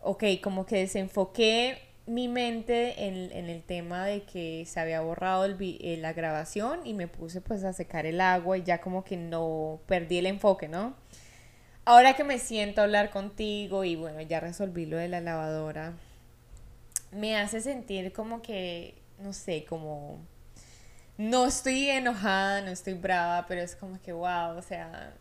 [0.00, 5.44] ok, como que desenfoqué mi mente en, en el tema de que se había borrado
[5.44, 9.04] el eh, la grabación y me puse pues a secar el agua y ya como
[9.04, 10.94] que no perdí el enfoque, ¿no?
[11.84, 15.94] Ahora que me siento a hablar contigo y bueno, ya resolví lo de la lavadora,
[17.12, 20.20] me hace sentir como que, no sé, como
[21.18, 25.14] no estoy enojada, no estoy brava, pero es como que, wow, o sea,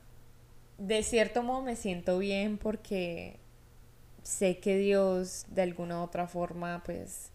[0.82, 3.38] de cierto modo me siento bien porque
[4.24, 7.30] sé que Dios de alguna u otra forma, pues,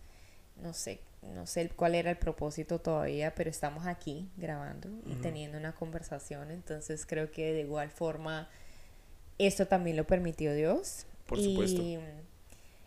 [0.61, 0.99] no sé,
[1.35, 6.51] no sé cuál era el propósito todavía, pero estamos aquí grabando y teniendo una conversación,
[6.51, 8.49] entonces creo que de igual forma
[9.39, 11.07] esto también lo permitió Dios.
[11.27, 11.83] Por supuesto.
[11.83, 11.99] Y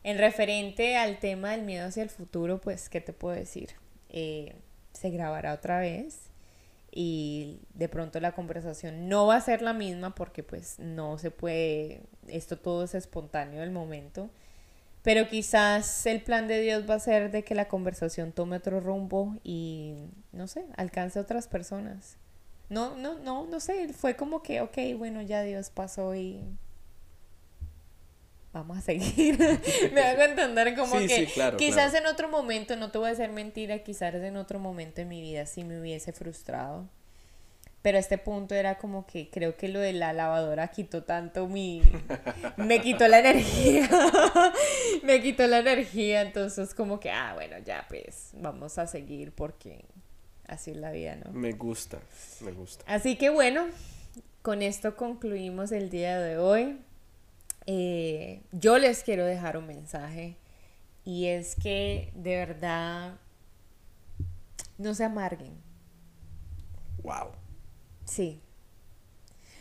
[0.03, 3.69] en referente al tema del miedo hacia el futuro, pues, ¿qué te puedo decir?
[4.09, 4.55] Eh,
[4.91, 6.28] se grabará otra vez
[6.91, 11.31] y de pronto la conversación no va a ser la misma porque pues no se
[11.31, 14.29] puede, esto todo es espontáneo del momento,
[15.01, 18.79] pero quizás el plan de Dios va a ser de que la conversación tome otro
[18.79, 19.95] rumbo y
[20.33, 22.17] no sé, alcance a otras personas.
[22.69, 26.43] No, no, no, no sé, fue como que, ok, bueno, ya Dios pasó y
[28.53, 29.37] vamos a seguir.
[29.93, 32.07] Me hago entender como Sí, que sí, claro, quizás claro.
[32.07, 35.21] en otro momento, no te voy a decir mentira, quizás en otro momento en mi
[35.21, 36.87] vida sí me hubiese frustrado.
[37.81, 41.47] Pero a este punto era como que creo que lo de la lavadora quitó tanto
[41.47, 41.81] mi...
[42.57, 43.89] me quitó la energía.
[45.03, 49.85] me quitó la energía, entonces como que, ah, bueno, ya pues vamos a seguir porque
[50.45, 51.31] así es la vida, ¿no?
[51.31, 51.99] Me gusta,
[52.41, 52.83] me gusta.
[52.85, 53.67] Así que bueno,
[54.41, 56.77] con esto concluimos el día de hoy.
[57.71, 60.37] Eh, yo les quiero dejar un mensaje
[61.05, 63.19] y es que de verdad
[64.79, 65.53] no se amarguen,
[67.03, 67.27] Wow.
[68.05, 68.41] sí,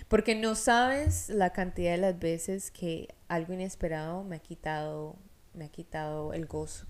[0.08, 5.16] porque no sabes la cantidad de las veces que algo inesperado me ha quitado,
[5.52, 6.86] me ha quitado el gozo.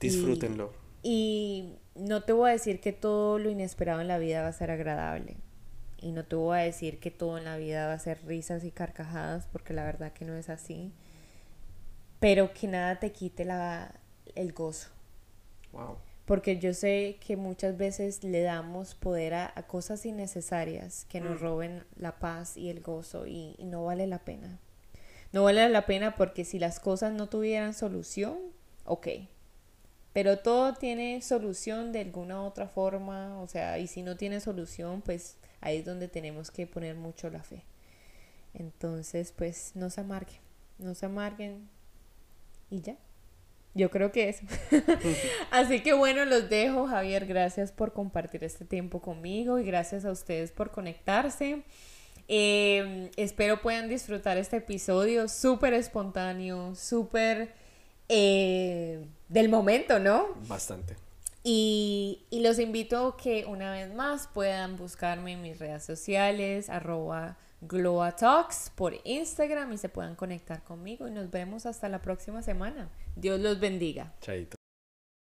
[0.00, 0.72] Disfrútenlo.
[1.04, 4.52] Y no te voy a decir que todo lo inesperado en la vida va a
[4.52, 5.36] ser agradable.
[6.04, 8.64] Y no te voy a decir que todo en la vida va a ser risas
[8.64, 10.92] y carcajadas, porque la verdad que no es así.
[12.20, 13.94] Pero que nada te quite la,
[14.34, 14.90] el gozo.
[15.72, 15.98] Wow.
[16.24, 21.40] porque yo sé que muchas veces le damos poder a, a cosas innecesarias que nos
[21.40, 24.58] roben la paz y el gozo y, y no vale la pena.
[25.32, 28.38] No vale la pena porque si las cosas no tuvieran solución,
[28.84, 29.08] ok.
[30.12, 35.02] Pero todo tiene solución de alguna otra forma, o sea, y si no tiene solución,
[35.02, 37.64] pues ahí es donde tenemos que poner mucho la fe.
[38.52, 40.40] Entonces, pues no se amarguen,
[40.78, 41.68] no se amarguen
[42.70, 42.96] y ya.
[43.74, 44.44] Yo creo que eso.
[45.50, 47.26] Así que bueno, los dejo, Javier.
[47.26, 51.64] Gracias por compartir este tiempo conmigo y gracias a ustedes por conectarse.
[52.28, 57.52] Eh, espero puedan disfrutar este episodio súper espontáneo, súper
[58.08, 60.28] eh, del momento, ¿no?
[60.46, 61.03] Bastante.
[61.46, 66.70] Y, y los invito a que una vez más puedan buscarme en mis redes sociales,
[66.70, 72.42] arroba GloaTalks por Instagram y se puedan conectar conmigo y nos vemos hasta la próxima
[72.42, 72.90] semana.
[73.14, 74.14] Dios los bendiga.
[74.20, 74.63] Chaito.